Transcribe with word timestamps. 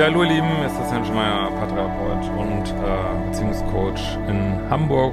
Ja, 0.00 0.06
hallo 0.06 0.22
ihr 0.22 0.30
Lieben, 0.30 0.62
es 0.64 0.72
ist 0.72 0.90
Herr 0.90 1.04
Schmeier, 1.04 1.50
Paartherapeut 1.50 2.24
und 2.38 2.70
äh, 2.70 3.28
Beziehungscoach 3.28 4.16
in 4.28 4.58
Hamburg. 4.70 5.12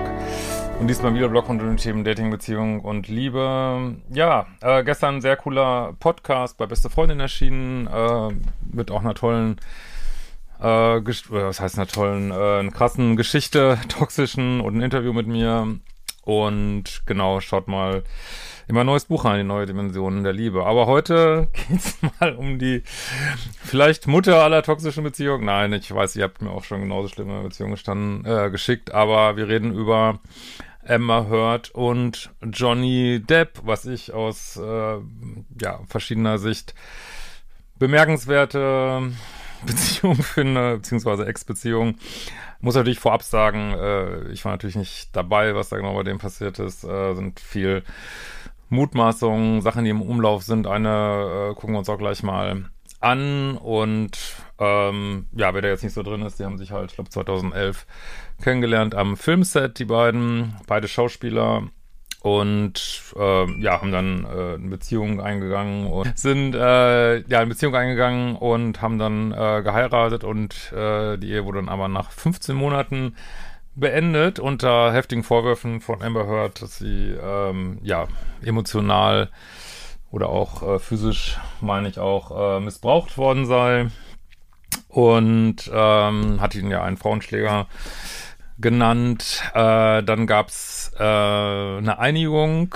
Und 0.79 0.87
diesmal 0.87 1.13
wieder 1.13 1.27
Blog 1.27 1.49
und 1.49 1.59
den 1.59 1.75
Themen 1.75 2.05
Dating, 2.05 2.31
Beziehung 2.31 2.79
und 2.79 3.09
Liebe. 3.09 3.97
Ja, 4.09 4.47
äh, 4.61 4.85
gestern 4.85 5.15
ein 5.15 5.21
sehr 5.21 5.35
cooler 5.35 5.93
Podcast 5.99 6.57
bei 6.57 6.67
Beste 6.67 6.89
Freundin 6.89 7.19
erschienen, 7.19 7.87
äh, 7.87 8.29
mit 8.71 8.89
auch 8.89 9.01
einer 9.01 9.13
tollen, 9.13 9.59
äh, 10.61 10.63
was 10.63 11.59
heißt 11.59 11.77
einer 11.77 11.87
tollen, 11.87 12.31
äh, 12.31 12.59
einer 12.59 12.71
krassen 12.71 13.17
Geschichte, 13.17 13.77
toxischen 13.89 14.61
und 14.61 14.77
ein 14.77 14.81
Interview 14.81 15.11
mit 15.11 15.27
mir. 15.27 15.67
Und 16.27 17.03
genau, 17.05 17.39
schaut 17.39 17.69
mal 17.69 18.03
immer 18.67 18.83
neues 18.83 19.05
Buch 19.05 19.23
an, 19.23 19.37
die 19.37 19.45
neue 19.45 19.65
Dimensionen 19.65 20.25
der 20.25 20.33
Liebe. 20.33 20.65
Aber 20.65 20.85
heute 20.85 21.47
geht's 21.69 21.97
mal 22.19 22.35
um 22.35 22.59
die 22.59 22.83
vielleicht 23.63 24.07
Mutter 24.07 24.43
aller 24.43 24.61
toxischen 24.61 25.05
Beziehungen. 25.05 25.45
Nein, 25.45 25.71
ich 25.71 25.89
weiß, 25.89 26.17
ihr 26.17 26.25
habt 26.25 26.41
mir 26.41 26.51
auch 26.51 26.65
schon 26.65 26.81
genauso 26.81 27.07
schlimme 27.07 27.43
Beziehungen 27.43 27.75
gestanden, 27.75 28.25
äh, 28.25 28.49
geschickt, 28.49 28.93
aber 28.93 29.37
wir 29.37 29.47
reden 29.47 29.73
über 29.73 30.19
Emma 30.83 31.27
Hurt 31.29 31.69
und 31.69 32.29
Johnny 32.41 33.23
Depp, 33.25 33.61
was 33.63 33.85
ich 33.85 34.13
aus 34.13 34.57
äh, 34.57 34.97
ja, 35.61 35.79
verschiedener 35.87 36.39
Sicht 36.39 36.75
bemerkenswerte 37.79 39.13
Beziehung 39.65 40.15
finde, 40.15 40.77
beziehungsweise 40.77 41.25
Ex-Beziehung. 41.25 41.95
Muss 42.59 42.75
natürlich 42.75 42.99
vorab 42.99 43.23
sagen, 43.23 43.73
äh, 43.73 44.29
ich 44.31 44.43
war 44.45 44.51
natürlich 44.51 44.75
nicht 44.75 45.15
dabei, 45.15 45.55
was 45.55 45.69
da 45.69 45.77
genau 45.77 45.93
bei 45.93 46.03
dem 46.03 46.17
passiert 46.17 46.59
ist. 46.59 46.83
Äh, 46.83 47.13
sind 47.13 47.39
viel 47.39 47.83
Mutmaßungen, 48.69 49.61
Sachen, 49.61 49.83
die 49.83 49.89
im 49.89 50.01
Umlauf 50.01 50.43
sind. 50.43 50.67
Eine 50.67 51.51
äh, 51.51 51.55
gucken 51.55 51.75
wir 51.75 51.79
uns 51.79 51.89
auch 51.89 51.97
gleich 51.97 52.23
mal 52.23 52.65
an. 52.99 53.57
Und 53.57 54.17
ähm, 54.59 55.27
ja, 55.33 55.53
wer 55.53 55.61
da 55.61 55.67
jetzt 55.69 55.83
nicht 55.83 55.93
so 55.93 56.03
drin 56.03 56.23
ist, 56.23 56.39
die 56.39 56.45
haben 56.45 56.57
sich 56.57 56.71
halt, 56.71 56.91
ich 56.91 56.95
glaube, 56.95 57.09
2011 57.09 57.85
kennengelernt 58.41 58.95
am 58.95 59.17
Filmset, 59.17 59.79
die 59.79 59.85
beiden, 59.85 60.55
beide 60.67 60.87
Schauspieler. 60.87 61.69
Und 62.21 63.13
äh, 63.15 63.61
ja, 63.61 63.79
haben 63.79 63.91
dann 63.91 64.25
äh, 64.25 64.55
eine 64.55 64.69
Beziehung 64.69 65.21
eingegangen 65.21 65.87
und 65.87 66.17
sind 66.17 66.55
äh, 66.55 67.19
ja 67.19 67.39
eine 67.39 67.47
Beziehung 67.47 67.75
eingegangen 67.75 68.35
und 68.35 68.81
haben 68.81 68.97
dann 68.97 69.31
äh, 69.31 69.61
geheiratet 69.63 70.23
und 70.23 70.71
äh, 70.73 71.17
die 71.17 71.31
Ehe 71.31 71.45
wurde 71.45 71.59
dann 71.59 71.69
aber 71.69 71.87
nach 71.87 72.11
15 72.11 72.55
Monaten 72.55 73.15
beendet 73.75 74.39
unter 74.39 74.91
heftigen 74.91 75.23
Vorwürfen 75.23 75.79
von 75.81 76.01
Amber 76.01 76.27
Heard, 76.27 76.61
dass 76.63 76.79
sie 76.79 77.15
ähm, 77.21 77.77
ja 77.83 78.07
emotional 78.43 79.29
oder 80.09 80.29
auch 80.29 80.63
äh, 80.63 80.79
physisch, 80.79 81.37
meine 81.61 81.87
ich 81.87 81.99
auch, 81.99 82.57
äh, 82.57 82.59
missbraucht 82.59 83.17
worden 83.17 83.45
sei 83.45 83.87
und 84.87 85.69
ähm, 85.71 86.41
hat 86.41 86.55
ihn 86.55 86.71
ja 86.71 86.83
einen 86.83 86.97
Frauenschläger 86.97 87.67
genannt. 88.57 89.43
Äh, 89.53 90.01
dann 90.03 90.25
gab's 90.25 90.86
äh, 90.97 91.03
eine 91.03 91.99
Einigung, 91.99 92.75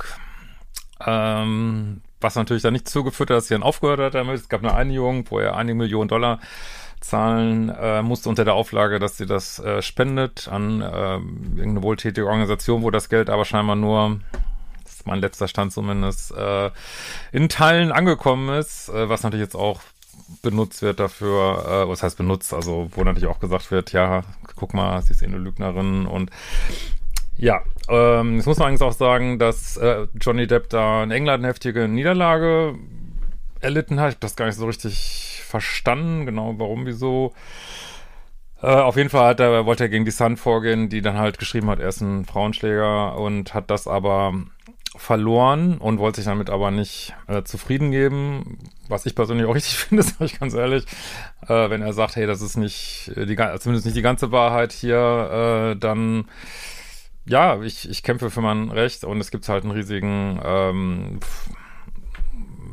ähm, 1.06 2.02
was 2.20 2.36
natürlich 2.36 2.64
dann 2.64 2.74
nicht 2.74 2.88
zugeführt 2.88 3.30
hat, 3.30 3.38
dass 3.38 3.48
sie 3.48 3.56
dann 3.56 3.64
aufgehört 3.64 4.00
hat 4.00 4.16
damit. 4.16 4.36
Es 4.36 4.50
gab 4.50 4.64
eine 4.64 4.74
Einigung, 4.74 5.26
wo 5.30 5.40
er 5.40 5.56
einige 5.56 5.76
Millionen 5.76 6.08
Dollar 6.08 6.40
zahlen 7.02 7.70
äh, 7.70 8.04
musste 8.04 8.30
unter 8.30 8.46
der 8.46 8.54
Auflage, 8.54 9.00
dass 9.00 9.18
sie 9.18 9.26
das 9.26 9.60
äh, 9.60 9.82
spendet 9.82 10.48
an 10.48 10.82
äh, 10.82 11.16
irgendeine 11.16 11.84
wohltätige 11.84 12.28
Organisation, 12.28 12.84
wo 12.84 12.92
das 12.92 13.10
Geld 13.10 13.30
aber 13.30 13.44
scheinbar 13.44 13.76
nur, 13.76 14.20
das 14.84 14.94
ist 14.94 15.08
mein 15.08 15.20
letzter 15.20 15.48
Stand 15.48 15.74
zumindest, 15.74 16.32
äh, 16.32 16.70
in 17.32 17.50
Teilen 17.50 17.92
angekommen 17.92 18.56
ist, 18.56 18.90
äh, 18.90 19.10
was 19.10 19.24
natürlich 19.24 19.46
jetzt 19.46 19.56
auch 19.56 19.82
benutzt 20.44 20.84
wird 20.84 21.00
dafür, 21.00 21.66
äh, 21.86 21.90
was 21.90 22.04
heißt 22.04 22.18
benutzt, 22.18 22.54
also 22.54 22.90
wo 22.92 23.04
natürlich 23.04 23.28
auch 23.28 23.40
gesagt 23.40 23.72
wird, 23.72 23.92
ja, 23.94 24.24
guck 24.56 24.76
mal, 24.76 25.02
sie 25.02 25.14
ist 25.14 25.24
eh 25.24 25.26
eine 25.26 25.38
Lügnerin 25.38 26.06
und 26.06 26.30
ja, 27.42 27.64
ähm, 27.90 28.36
jetzt 28.36 28.46
muss 28.46 28.60
man 28.60 28.68
eigentlich 28.68 28.84
auch 28.84 28.94
sagen, 28.94 29.40
dass 29.40 29.76
äh, 29.78 30.06
Johnny 30.22 30.46
Depp 30.46 30.70
da 30.70 31.04
in 31.04 31.10
England 31.10 31.40
eine 31.40 31.48
heftige 31.48 31.88
Niederlage 31.88 32.76
erlitten 33.60 34.00
hat. 34.00 34.10
Ich 34.10 34.16
habe 34.16 34.22
das 34.22 34.36
gar 34.36 34.46
nicht 34.46 34.58
so 34.58 34.68
richtig 34.68 35.42
verstanden, 35.44 36.28
genau 36.28 36.54
warum, 36.60 36.86
wieso. 36.86 37.34
Äh, 38.62 38.68
auf 38.68 38.96
jeden 38.96 39.10
Fall 39.10 39.30
hat 39.30 39.40
er, 39.40 39.66
wollte 39.66 39.86
er 39.86 39.90
gegen 39.90 40.06
die 40.06 40.12
Sun 40.12 40.38
vorgehen, 40.38 40.90
die 40.90 41.02
dann 41.02 41.18
halt 41.18 41.40
geschrieben 41.40 41.68
hat, 41.72 41.80
er 41.80 41.90
ist 41.90 42.02
ein 42.02 42.26
Frauenschläger 42.26 43.18
und 43.18 43.56
hat 43.56 43.72
das 43.72 43.88
aber 43.88 44.36
verloren 44.96 45.80
und 45.80 45.98
wollte 45.98 46.18
sich 46.18 46.26
damit 46.26 46.52
aber 46.52 46.70
nicht 46.70 47.16
äh, 47.26 47.42
zufrieden 47.42 47.90
geben, 47.90 48.60
was 48.88 49.08
ich 49.08 49.16
persönlich 49.16 49.48
auch 49.48 49.56
richtig 49.56 49.78
finde, 49.78 50.04
sage 50.04 50.26
ich 50.26 50.40
ganz 50.40 50.54
ehrlich, 50.54 50.86
äh, 51.48 51.72
wenn 51.72 51.82
er 51.82 51.94
sagt, 51.94 52.18
hey, 52.18 52.28
das 52.28 52.44
ist 52.44 52.56
nicht 52.56 53.12
die 53.16 53.36
zumindest 53.36 53.86
nicht 53.86 53.98
die 53.98 54.04
ganze 54.04 54.32
Wahrheit 54.32 54.74
hier, 54.74 55.72
äh, 55.74 55.80
dann 55.80 56.26
ja, 57.26 57.62
ich, 57.62 57.90
ich 57.90 58.04
kämpfe 58.04 58.30
für 58.30 58.42
mein 58.42 58.70
Recht 58.70 59.04
und 59.04 59.20
es 59.20 59.32
gibt 59.32 59.48
halt 59.48 59.64
einen 59.64 59.72
riesigen 59.72 60.40
ähm, 60.44 61.20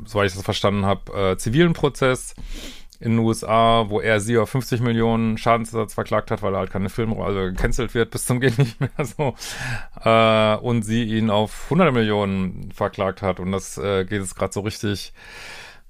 soweit 0.08 0.28
ich 0.28 0.34
das 0.34 0.42
verstanden 0.42 0.86
habe, 0.86 1.12
äh, 1.12 1.36
zivilen 1.36 1.74
Prozess 1.74 2.34
in 3.00 3.12
den 3.12 3.18
USA, 3.20 3.84
wo 3.88 4.00
er 4.00 4.18
sie 4.18 4.38
auf 4.38 4.50
50 4.50 4.80
Millionen 4.80 5.38
Schadensersatz 5.38 5.94
verklagt 5.94 6.30
hat, 6.30 6.42
weil 6.42 6.54
er 6.54 6.60
halt 6.60 6.70
keine 6.72 6.88
Filme, 6.88 7.22
also 7.22 7.38
gecancelt 7.40 7.94
wird 7.94 8.10
bis 8.10 8.26
zum 8.26 8.40
geht 8.40 8.58
nicht 8.58 8.80
mehr 8.80 8.90
so. 9.04 9.34
Äh, 10.02 10.56
und 10.56 10.82
sie 10.82 11.04
ihn 11.04 11.30
auf 11.30 11.64
100 11.64 11.92
Millionen 11.92 12.72
verklagt 12.72 13.22
hat. 13.22 13.38
Und 13.38 13.52
das 13.52 13.78
äh, 13.78 14.04
geht 14.04 14.20
jetzt 14.20 14.34
gerade 14.34 14.52
so 14.52 14.60
richtig 14.60 15.12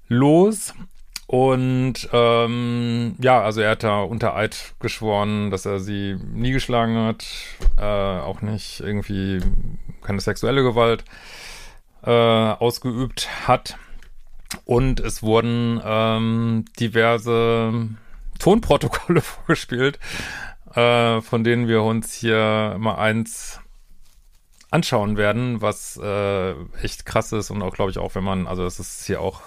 los. 0.07 0.75
Und 1.29 2.09
ähm, 2.11 3.15
ja, 3.19 3.39
also 3.39 3.61
er 3.61 3.69
hat 3.69 3.83
da 3.83 4.01
unter 4.01 4.35
Eid 4.35 4.73
geschworen, 4.79 5.51
dass 5.51 5.63
er 5.63 5.79
sie 5.79 6.17
nie 6.33 6.51
geschlagen 6.51 6.97
hat, 6.97 7.23
äh, 7.77 7.83
auch 7.83 8.41
nicht 8.41 8.79
irgendwie 8.79 9.39
keine 10.01 10.21
sexuelle 10.21 10.63
Gewalt 10.63 11.05
äh, 12.01 12.09
ausgeübt 12.09 13.29
hat. 13.47 13.77
Und 14.65 15.01
es 15.01 15.21
wurden 15.21 15.79
ähm, 15.85 16.65
diverse 16.79 17.89
Tonprotokolle 18.39 19.21
vorgespielt, 19.21 19.99
äh, 20.73 21.21
von 21.21 21.43
denen 21.43 21.67
wir 21.67 21.83
uns 21.83 22.11
hier 22.11 22.75
mal 22.79 22.95
eins 22.95 23.61
anschauen 24.71 25.17
werden, 25.17 25.61
was 25.61 25.99
äh, 26.01 26.51
echt 26.83 27.05
krass 27.05 27.31
ist 27.31 27.49
und 27.49 27.61
auch, 27.61 27.73
glaube 27.73 27.91
ich, 27.91 27.97
auch 27.97 28.13
wenn 28.15 28.23
man, 28.23 28.45
also 28.47 28.65
es 28.65 28.79
ist 28.79 29.05
hier 29.05 29.19
auch 29.21 29.41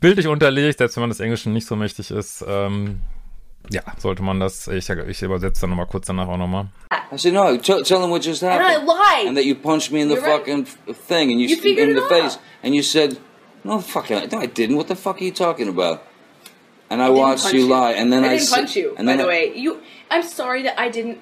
bildlich 0.00 0.26
unterlegt, 0.26 0.78
selbst 0.78 0.96
wenn 0.96 1.02
man 1.02 1.10
das 1.10 1.20
Englische 1.20 1.48
nicht 1.50 1.66
so 1.66 1.76
mächtig 1.76 2.10
ist, 2.10 2.44
ähm, 2.48 3.00
ja, 3.70 3.82
sollte 3.98 4.22
man 4.22 4.40
das, 4.40 4.66
ich, 4.68 4.88
ich 4.90 5.22
übersetze 5.22 5.62
dann 5.62 5.70
nochmal 5.70 5.86
kurz 5.86 6.06
danach 6.06 6.28
auch 6.28 6.36
nochmal. 6.36 6.66
I 7.12 7.16
said, 7.16 7.32
no, 7.34 7.56
tell, 7.56 7.82
tell 7.82 8.00
them 8.00 8.10
what 8.10 8.24
just 8.24 8.42
happened. 8.42 8.68
And 8.68 8.82
I 8.82 8.84
lied. 8.84 9.28
And 9.28 9.36
that 9.36 9.44
you 9.44 9.54
punched 9.54 9.92
me 9.92 10.00
in 10.02 10.08
the 10.08 10.16
You're 10.16 10.22
right. 10.26 10.38
fucking 10.40 10.64
thing 11.06 11.30
and 11.30 11.40
you, 11.40 11.48
You 11.48 11.56
figured 11.56 11.88
in 11.90 11.96
it 11.96 12.00
the 12.00 12.02
out. 12.14 12.22
face. 12.32 12.38
And 12.62 12.74
you 12.74 12.82
said, 12.82 13.16
no, 13.62 13.78
fuck 13.80 14.10
it. 14.10 14.32
No, 14.32 14.40
I 14.40 14.46
didn't. 14.46 14.76
What 14.76 14.88
the 14.88 14.96
fuck 14.96 15.20
are 15.20 15.24
you 15.24 15.32
talking 15.32 15.68
about? 15.68 16.02
And 16.90 17.00
I, 17.00 17.06
I 17.06 17.10
watched 17.10 17.44
punch 17.44 17.54
you 17.54 17.68
lie. 17.68 17.92
And 17.92 18.12
then 18.12 18.24
I 18.24 18.32
I, 18.32 18.36
didn't 18.38 18.50
punch 18.50 18.76
you, 18.76 18.94
And 18.98 19.06
by 19.06 19.16
the 19.16 19.22
I- 19.22 19.26
way. 19.26 19.52
You, 19.56 19.80
I'm 20.10 20.22
sorry 20.24 20.62
that 20.64 20.78
I 20.78 20.88
didn't 20.90 21.18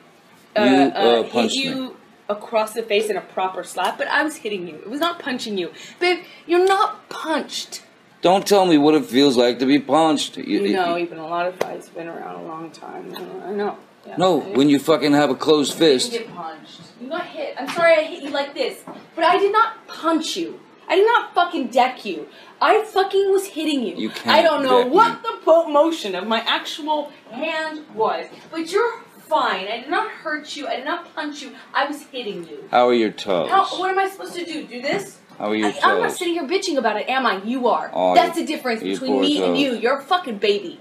uh, 0.56 0.62
You, 0.64 0.76
uh, 0.76 0.88
uh, 0.88 1.22
hit 1.22 1.32
punched 1.32 1.54
you 1.56 1.74
me. 1.74 1.90
Across 2.32 2.72
the 2.74 2.82
face 2.82 3.08
in 3.08 3.16
a 3.16 3.20
proper 3.20 3.62
slap, 3.62 3.96
but 3.98 4.08
I 4.08 4.24
was 4.24 4.36
hitting 4.38 4.66
you. 4.66 4.76
It 4.76 4.90
was 4.90 5.00
not 5.00 5.18
punching 5.20 5.56
you, 5.58 5.70
babe. 6.00 6.24
You're 6.46 6.66
not 6.66 7.08
punched. 7.08 7.82
Don't 8.22 8.46
tell 8.46 8.66
me 8.66 8.78
what 8.78 8.94
it 8.94 9.04
feels 9.04 9.36
like 9.36 9.58
to 9.60 9.66
be 9.66 9.78
punched. 9.78 10.36
You, 10.36 10.62
You 10.62 10.72
know, 10.74 10.96
even 10.98 11.18
a 11.18 11.26
lot 11.26 11.46
of 11.46 11.56
fights 11.56 11.88
been 11.88 12.08
around 12.08 12.36
a 12.36 12.46
long 12.46 12.70
time. 12.70 13.14
I 13.44 13.52
know. 13.52 13.76
Yeah. 14.06 14.16
no, 14.16 14.42
I 14.42 14.46
when 14.56 14.68
you 14.68 14.78
fucking 14.80 15.12
have 15.12 15.30
a 15.30 15.34
closed 15.36 15.78
didn't 15.78 16.00
fist. 16.00 16.12
get 16.12 16.34
punched. 16.34 16.80
You 17.00 17.08
got 17.08 17.24
hit. 17.26 17.54
I'm 17.58 17.68
sorry 17.68 17.94
I 17.98 18.02
hit 18.02 18.22
you 18.24 18.30
like 18.30 18.52
this, 18.52 18.80
but 19.14 19.24
I 19.24 19.38
did 19.38 19.52
not 19.52 19.86
punch 19.86 20.36
you. 20.36 20.58
I 20.88 20.96
did 20.96 21.06
not 21.06 21.34
fucking 21.34 21.68
deck 21.68 22.04
you. 22.04 22.26
I 22.60 22.82
fucking 22.84 23.30
was 23.32 23.46
hitting 23.46 23.82
you. 23.86 23.94
You 23.96 24.10
can't 24.10 24.36
I 24.38 24.42
don't 24.42 24.64
know 24.64 24.82
deck 24.84 24.92
what 24.92 25.22
me. 25.22 25.28
the 25.44 25.68
motion 25.68 26.14
of 26.16 26.26
my 26.26 26.40
actual 26.40 27.10
hand 27.30 27.84
was, 27.94 28.26
but 28.50 28.70
you're 28.72 29.00
fine. 29.32 29.66
I 29.68 29.80
did 29.80 29.90
not 29.90 30.10
hurt 30.10 30.56
you. 30.56 30.66
I 30.68 30.76
did 30.76 30.84
not 30.84 31.14
punch 31.14 31.42
you. 31.42 31.52
I 31.72 31.86
was 31.86 32.02
hitting 32.02 32.46
you. 32.46 32.64
How 32.70 32.88
are 32.88 32.94
your 32.94 33.10
toes? 33.10 33.50
How, 33.50 33.64
what 33.78 33.90
am 33.90 33.98
I 33.98 34.08
supposed 34.08 34.34
to 34.34 34.44
do? 34.44 34.66
Do 34.66 34.80
this? 34.82 35.18
How 35.38 35.50
are 35.50 35.54
your 35.54 35.68
I, 35.68 35.78
I'm 35.82 36.00
not 36.02 36.12
sitting 36.12 36.34
here 36.34 36.44
bitching 36.46 36.76
about 36.76 36.96
it, 37.00 37.08
am 37.08 37.26
I? 37.26 37.42
You 37.42 37.68
are. 37.68 37.90
Oh, 37.92 38.14
That's 38.14 38.36
you- 38.36 38.46
the 38.46 38.52
difference 38.52 38.82
between 38.82 39.20
me 39.20 39.42
and 39.42 39.58
you. 39.58 39.74
You're 39.74 39.98
a 39.98 40.02
fucking 40.02 40.38
baby. 40.38 40.80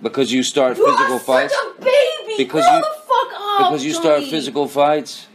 Because 0.00 0.32
you 0.32 0.42
start 0.42 0.76
You 0.76 0.86
physical 0.86 1.18
fights? 1.20 1.54
such 1.54 1.76
a 1.78 1.80
baby. 1.80 2.34
Because 2.36 2.64
Grow 2.64 2.76
you- 2.76 2.80
the 2.80 2.96
fuck 3.12 3.30
up. 3.36 3.58
Because 3.58 3.84
you 3.84 3.92
start 3.92 4.24
physical 4.24 4.66
fights? 4.66 5.28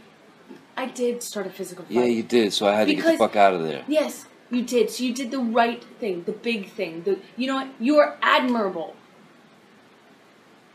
I 0.76 0.86
did 0.86 1.22
start 1.22 1.46
a 1.46 1.50
physical 1.50 1.84
fight. 1.84 1.94
Yeah, 1.94 2.04
you 2.04 2.22
did, 2.22 2.52
so 2.52 2.66
I 2.66 2.74
had 2.74 2.86
to 2.88 2.94
get 2.94 3.04
the 3.04 3.16
fuck 3.16 3.34
out 3.34 3.54
of 3.54 3.62
there. 3.64 3.84
Yes, 3.88 4.26
you 4.50 4.62
did. 4.62 4.90
So 4.90 5.02
you 5.04 5.12
did 5.14 5.30
the 5.30 5.40
right 5.40 5.82
thing, 6.00 6.22
the 6.24 6.32
big 6.32 6.70
thing. 6.70 7.02
The 7.02 7.18
you 7.36 7.46
know 7.48 7.56
what? 7.56 7.68
You 7.80 7.98
are 7.98 8.16
admirable. 8.22 8.94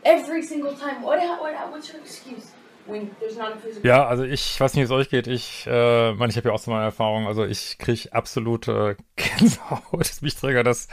Every 0.04 0.42
single 0.42 0.74
time. 0.74 1.02
What? 1.02 1.18
What? 1.40 1.54
What's 1.70 1.92
your 1.92 2.00
excuse 2.00 2.52
when 2.86 3.10
there's 3.20 3.36
not 3.36 3.52
a 3.52 3.56
physical? 3.56 3.88
Ja, 3.88 4.06
also 4.06 4.24
ich 4.24 4.60
weiß 4.60 4.74
nicht, 4.74 4.82
wie 4.82 4.84
es 4.84 4.90
euch 4.90 5.08
geht. 5.08 5.26
Ich 5.26 5.66
äh, 5.66 6.12
meine, 6.12 6.30
ich 6.30 6.36
habe 6.36 6.48
ja 6.48 6.54
auch 6.54 6.58
so 6.58 6.70
meine 6.70 6.84
Erfahrung. 6.84 7.26
Also 7.26 7.44
ich 7.44 7.78
kriege 7.78 8.12
absolute 8.12 8.96
Gänsehaut. 9.16 10.22
Mich 10.22 10.36
triggert 10.36 10.66
das 10.66 10.88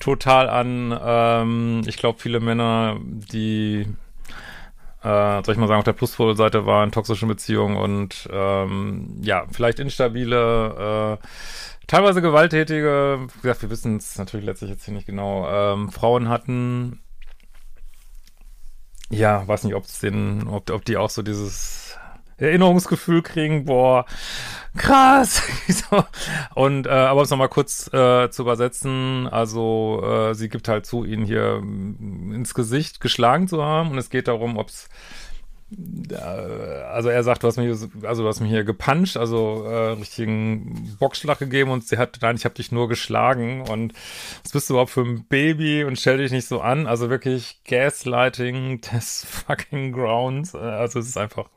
total 0.00 0.48
an. 0.48 0.98
Ähm, 1.02 1.82
ich 1.86 1.96
glaube, 1.96 2.18
viele 2.18 2.40
Männer, 2.40 2.98
die, 3.02 3.86
äh, 5.02 5.42
soll 5.44 5.52
ich 5.52 5.58
mal 5.58 5.68
sagen, 5.68 5.78
auf 5.78 5.84
der 5.84 5.92
Pluspol-Seite 5.92 6.66
waren, 6.66 6.90
toxischen 6.90 7.28
Beziehungen 7.28 7.76
und 7.76 8.28
ähm, 8.32 9.16
ja, 9.20 9.46
vielleicht 9.52 9.78
instabile, 9.78 11.18
äh, 11.20 11.26
teilweise 11.86 12.22
gewalttätige, 12.22 13.20
wie 13.20 13.42
gesagt, 13.42 13.62
wir 13.62 13.70
wissen 13.70 13.96
es 13.96 14.18
natürlich 14.18 14.46
letztlich 14.46 14.70
jetzt 14.70 14.84
hier 14.84 14.94
nicht 14.94 15.06
genau, 15.06 15.48
ähm, 15.48 15.90
Frauen 15.90 16.28
hatten, 16.28 17.00
ja, 19.10 19.46
weiß 19.46 19.64
nicht, 19.64 19.74
ob 19.74 19.84
es 19.84 19.98
den, 19.98 20.48
ob, 20.48 20.70
ob 20.70 20.84
die 20.84 20.96
auch 20.96 21.10
so 21.10 21.22
dieses 21.22 21.98
Erinnerungsgefühl 22.38 23.22
kriegen, 23.22 23.66
boah, 23.66 24.06
krass. 24.76 25.42
und 26.54 26.86
äh, 26.86 26.90
aber 26.90 27.20
um 27.20 27.24
es 27.24 27.30
nochmal 27.30 27.48
kurz 27.48 27.92
äh, 27.92 28.30
zu 28.30 28.42
übersetzen, 28.42 29.26
also 29.26 30.02
äh, 30.02 30.34
sie 30.34 30.48
gibt 30.48 30.68
halt 30.68 30.86
zu, 30.86 31.04
ihn 31.04 31.24
hier 31.24 31.60
mm, 31.60 32.32
ins 32.32 32.54
Gesicht 32.54 33.00
geschlagen 33.00 33.46
zu 33.46 33.62
haben 33.62 33.90
und 33.90 33.98
es 33.98 34.08
geht 34.08 34.28
darum, 34.28 34.56
ob 34.56 34.68
es 34.68 34.86
äh, 34.86 34.88
also 36.92 37.08
er 37.08 37.22
sagt, 37.22 37.42
du 37.42 37.48
hast 37.48 37.56
mich, 37.56 37.68
also 38.02 38.22
du 38.22 38.28
hast 38.28 38.40
mich 38.40 38.50
hier 38.50 38.64
gepuncht, 38.64 39.16
also 39.16 39.64
äh, 39.64 39.92
richtigen 39.92 40.96
Boxschlag 40.98 41.38
gegeben 41.38 41.70
und 41.70 41.86
sie 41.86 41.96
hat, 41.96 42.18
nein, 42.22 42.36
ich 42.36 42.44
habe 42.44 42.54
dich 42.54 42.72
nur 42.72 42.88
geschlagen 42.88 43.62
und 43.62 43.94
was 44.42 44.52
bist 44.52 44.68
du 44.68 44.74
überhaupt 44.74 44.90
für 44.90 45.02
ein 45.02 45.24
Baby 45.28 45.84
und 45.84 45.98
stell 45.98 46.18
dich 46.18 46.32
nicht 46.32 46.48
so 46.48 46.60
an, 46.60 46.86
also 46.86 47.08
wirklich 47.10 47.60
Gaslighting 47.64 48.80
des 48.80 49.24
fucking 49.46 49.92
Grounds, 49.92 50.54
also 50.54 50.98
es 50.98 51.08
ist 51.08 51.18
einfach 51.18 51.48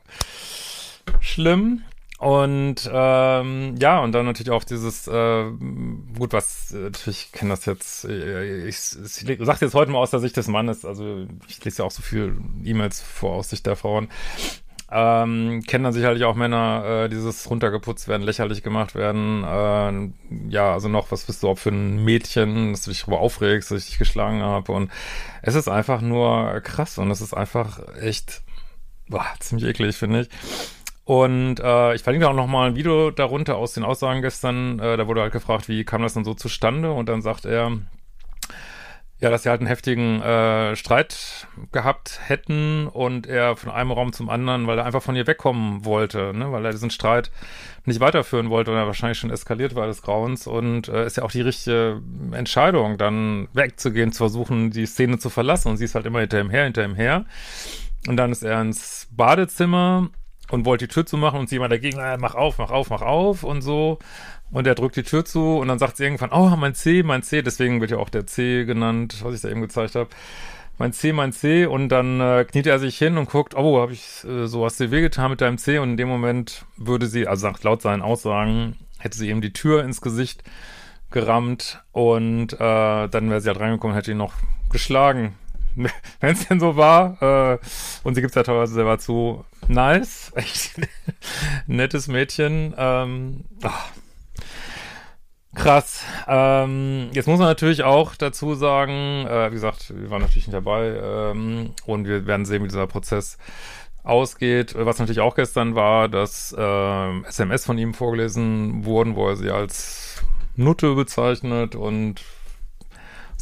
schlimm. 1.19 1.81
Und 2.23 2.89
ähm, 2.89 3.75
ja, 3.81 3.99
und 3.99 4.13
dann 4.13 4.25
natürlich 4.25 4.51
auch 4.51 4.63
dieses, 4.63 5.09
äh, 5.09 5.51
gut, 6.17 6.31
was, 6.31 6.71
natürlich, 6.71 7.25
ich 7.25 7.31
kenne 7.33 7.51
das 7.51 7.65
jetzt, 7.65 8.05
äh, 8.05 8.65
ich, 8.65 8.77
ich, 9.03 9.27
ich 9.27 9.45
sage 9.45 9.65
jetzt 9.65 9.73
heute 9.73 9.91
mal 9.91 9.97
aus 9.97 10.11
der 10.11 10.21
Sicht 10.21 10.37
des 10.37 10.47
Mannes, 10.47 10.85
also 10.85 11.27
ich 11.49 11.63
lese 11.65 11.79
ja 11.79 11.85
auch 11.85 11.91
so 11.91 12.01
viel 12.01 12.37
E-Mails 12.63 13.01
vor 13.01 13.33
aus 13.33 13.49
Sicht 13.49 13.65
der 13.65 13.75
Frauen. 13.75 14.07
Ähm, 14.89 15.63
kennen 15.67 15.83
dann 15.83 15.91
sicherlich 15.91 16.23
auch 16.23 16.35
Männer, 16.35 16.85
äh, 16.85 17.09
dieses 17.09 17.49
runtergeputzt 17.49 18.07
werden, 18.07 18.21
lächerlich 18.21 18.63
gemacht 18.63 18.95
werden. 18.95 19.43
Äh, 19.43 20.49
ja, 20.49 20.71
also 20.71 20.87
noch, 20.87 21.11
was 21.11 21.25
bist 21.25 21.43
du 21.43 21.49
auch 21.49 21.57
für 21.57 21.71
ein 21.71 22.05
Mädchen, 22.05 22.71
dass 22.71 22.83
du 22.83 22.91
dich 22.91 23.01
darüber 23.01 23.19
aufregst, 23.19 23.69
dass 23.69 23.79
ich 23.79 23.89
dich 23.89 23.99
geschlagen 23.99 24.41
habe. 24.43 24.71
Und 24.71 24.89
es 25.41 25.55
ist 25.55 25.67
einfach 25.67 25.99
nur 25.99 26.61
krass 26.61 26.97
und 26.99 27.11
es 27.11 27.19
ist 27.19 27.33
einfach 27.33 27.81
echt 27.99 28.43
boah, 29.09 29.25
ziemlich 29.39 29.67
eklig, 29.67 29.97
finde 29.97 30.21
ich. 30.21 30.29
Und 31.05 31.59
äh, 31.59 31.95
ich 31.95 32.01
verlinke 32.01 32.29
auch 32.29 32.33
noch 32.33 32.47
mal 32.47 32.69
ein 32.69 32.75
Video 32.75 33.11
darunter 33.11 33.57
aus 33.57 33.73
den 33.73 33.83
Aussagen 33.83 34.21
gestern. 34.21 34.79
Äh, 34.79 34.95
da 34.95 35.07
wurde 35.07 35.21
halt 35.21 35.33
gefragt, 35.33 35.67
wie 35.67 35.83
kam 35.83 36.01
das 36.01 36.13
denn 36.13 36.23
so 36.23 36.33
zustande? 36.33 36.91
Und 36.91 37.09
dann 37.09 37.21
sagt 37.21 37.45
er, 37.45 37.77
ja, 39.23 39.29
dass 39.29 39.43
sie 39.43 39.49
halt 39.49 39.61
einen 39.61 39.67
heftigen 39.67 40.21
äh, 40.21 40.75
Streit 40.75 41.47
gehabt 41.71 42.19
hätten 42.25 42.87
und 42.87 43.25
er 43.25 43.55
von 43.55 43.71
einem 43.71 43.91
Raum 43.91 44.11
zum 44.11 44.29
anderen, 44.29 44.67
weil 44.67 44.77
er 44.77 44.85
einfach 44.85 45.01
von 45.01 45.15
ihr 45.15 45.25
wegkommen 45.25 45.85
wollte, 45.85 46.33
ne? 46.33 46.51
weil 46.51 46.65
er 46.65 46.73
diesen 46.73 46.89
Streit 46.89 47.31
nicht 47.85 48.01
weiterführen 48.01 48.49
wollte 48.49 48.71
und 48.71 48.77
er 48.77 48.85
wahrscheinlich 48.85 49.17
schon 49.17 49.29
eskaliert 49.29 49.75
war 49.75 49.87
des 49.87 50.01
Grauens 50.01 50.45
und 50.45 50.89
äh, 50.89 51.05
ist 51.05 51.15
ja 51.15 51.23
auch 51.23 51.31
die 51.31 51.39
richtige 51.39 52.01
Entscheidung, 52.33 52.97
dann 52.97 53.47
wegzugehen, 53.53 54.11
zu 54.11 54.17
versuchen, 54.17 54.71
die 54.71 54.85
Szene 54.85 55.17
zu 55.19 55.29
verlassen 55.29 55.69
und 55.69 55.77
sie 55.77 55.85
ist 55.85 55.95
halt 55.95 56.05
immer 56.05 56.19
hinter 56.19 56.41
ihm 56.41 56.49
her, 56.49 56.65
hinter 56.65 56.83
ihm 56.83 56.95
her 56.95 57.23
und 58.09 58.17
dann 58.17 58.33
ist 58.33 58.43
er 58.43 58.59
ins 58.59 59.07
Badezimmer 59.11 60.09
und 60.49 60.65
wollte 60.65 60.87
die 60.87 60.93
Tür 60.93 61.05
zumachen 61.05 61.39
und 61.39 61.49
sie 61.49 61.55
immer 61.55 61.69
dagegen, 61.69 61.99
äh, 61.99 62.17
mach 62.17 62.35
auf, 62.35 62.57
mach 62.57 62.71
auf, 62.71 62.89
mach 62.89 63.01
auf 63.01 63.43
und 63.43 63.61
so. 63.61 63.99
Und 64.51 64.67
er 64.67 64.75
drückt 64.75 64.95
die 64.95 65.03
Tür 65.03 65.25
zu 65.25 65.57
und 65.57 65.67
dann 65.67 65.79
sagt 65.79 65.97
sie 65.97 66.03
irgendwann, 66.03 66.31
oh, 66.31 66.55
mein 66.55 66.75
C, 66.75 67.01
mein 67.01 67.23
C, 67.23 67.41
deswegen 67.41 67.81
wird 67.81 67.91
ja 67.91 67.97
auch 67.97 68.09
der 68.09 68.27
C 68.27 68.65
genannt, 68.65 69.21
was 69.23 69.35
ich 69.35 69.41
da 69.41 69.49
eben 69.49 69.61
gezeigt 69.61 69.95
habe. 69.95 70.09
Mein 70.77 70.93
C, 70.93 71.13
mein 71.13 71.31
C 71.31 71.65
und 71.65 71.89
dann 71.89 72.19
äh, 72.19 72.45
kniet 72.45 72.67
er 72.67 72.79
sich 72.79 72.97
hin 72.97 73.17
und 73.17 73.29
guckt, 73.29 73.55
oh, 73.55 73.79
habe 73.79 73.93
ich 73.93 74.23
äh, 74.25 74.47
so 74.47 74.65
hast 74.65 74.79
du 74.79 74.91
wehgetan 74.91 75.31
mit 75.31 75.41
deinem 75.41 75.57
C 75.57 75.79
und 75.79 75.91
in 75.91 75.97
dem 75.97 76.07
Moment 76.07 76.65
würde 76.77 77.07
sie, 77.07 77.27
also 77.27 77.41
sagt 77.41 77.63
laut 77.63 77.81
seinen 77.81 78.01
Aussagen, 78.01 78.75
hätte 78.99 79.17
sie 79.17 79.29
ihm 79.29 79.41
die 79.41 79.53
Tür 79.53 79.83
ins 79.83 80.01
Gesicht 80.01 80.43
gerammt 81.11 81.83
und 81.91 82.53
äh, 82.53 82.57
dann 83.07 83.29
wäre 83.29 83.39
sie 83.39 83.49
halt 83.49 83.59
reingekommen 83.59 83.93
und 83.93 83.97
hätte 83.97 84.11
ihn 84.11 84.17
noch 84.17 84.33
geschlagen. 84.71 85.35
wenn 86.19 86.33
es 86.33 86.47
denn 86.47 86.59
so 86.59 86.75
war. 86.75 87.21
Äh, 87.21 87.59
und 88.03 88.15
sie 88.15 88.21
gibt 88.21 88.31
es 88.31 88.35
ja 88.35 88.43
teilweise 88.43 88.73
selber 88.73 88.99
zu. 88.99 89.45
Nice. 89.67 90.31
Echt 90.35 90.73
nettes 91.67 92.07
Mädchen. 92.07 92.73
Ähm, 92.77 93.45
ach. 93.63 93.89
Krass. 95.55 96.03
Ähm, 96.27 97.09
jetzt 97.13 97.27
muss 97.27 97.37
man 97.37 97.47
natürlich 97.47 97.83
auch 97.83 98.15
dazu 98.15 98.55
sagen, 98.55 99.27
äh, 99.27 99.49
wie 99.51 99.53
gesagt, 99.53 99.93
wir 99.95 100.09
waren 100.09 100.21
natürlich 100.21 100.47
nicht 100.47 100.55
dabei 100.55 100.95
ähm, 100.99 101.75
und 101.85 102.07
wir 102.07 102.25
werden 102.25 102.45
sehen, 102.45 102.63
wie 102.63 102.67
dieser 102.67 102.87
Prozess 102.87 103.37
ausgeht. 104.03 104.73
Was 104.75 104.97
natürlich 104.99 105.21
auch 105.21 105.35
gestern 105.35 105.75
war, 105.75 106.09
dass 106.09 106.55
äh, 106.57 107.19
SMS 107.27 107.65
von 107.65 107.77
ihm 107.77 107.93
vorgelesen 107.93 108.83
wurden, 108.85 109.15
wo 109.15 109.29
er 109.29 109.35
sie 109.35 109.51
als 109.51 110.23
Nutte 110.55 110.95
bezeichnet 110.95 111.75
und 111.75 112.21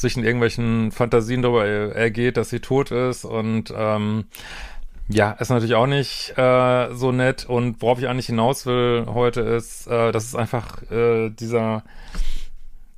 sich 0.02 0.18
in 0.18 0.24
irgendwelchen 0.24 0.92
Fantasien 0.92 1.42
darüber 1.42 1.66
ergeht, 1.66 2.38
dass 2.38 2.50
sie 2.50 2.60
tot 2.60 2.92
ist 2.92 3.26
und 3.26 3.74
ähm, 3.76 4.26
ja, 5.08 5.32
ist 5.32 5.50
natürlich 5.50 5.76
auch 5.76 5.88
nicht 5.88 6.38
äh, 6.38 6.94
so 6.94 7.12
nett 7.12 7.46
und 7.46 7.82
worauf 7.82 8.00
ich 8.00 8.08
eigentlich 8.08 8.28
hinaus 8.28 8.66
will 8.66 9.06
heute 9.08 9.42
ist, 9.42 9.88
äh, 9.88 10.12
dass 10.12 10.26
es 10.26 10.36
einfach 10.36 10.82
äh, 10.92 11.30
dieser 11.30 11.84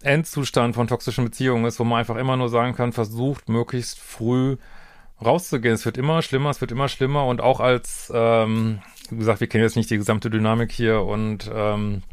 Endzustand 0.01 0.75
von 0.75 0.87
toxischen 0.87 1.25
Beziehungen 1.25 1.65
ist, 1.65 1.79
wo 1.79 1.83
man 1.83 1.99
einfach 1.99 2.17
immer 2.17 2.37
nur 2.37 2.49
sagen 2.49 2.75
kann, 2.75 2.91
versucht 2.91 3.49
möglichst 3.49 3.99
früh 3.99 4.57
rauszugehen. 5.23 5.73
Es 5.73 5.85
wird 5.85 5.97
immer 5.97 6.21
schlimmer, 6.21 6.49
es 6.49 6.61
wird 6.61 6.71
immer 6.71 6.89
schlimmer 6.89 7.25
und 7.25 7.41
auch 7.41 7.59
als, 7.59 8.11
ähm, 8.13 8.79
wie 9.09 9.17
gesagt, 9.17 9.39
wir 9.39 9.47
kennen 9.47 9.63
jetzt 9.63 9.77
nicht 9.77 9.89
die 9.89 9.97
gesamte 9.97 10.29
Dynamik 10.29 10.71
hier 10.71 11.01
und 11.01 11.49
ähm, 11.53 12.03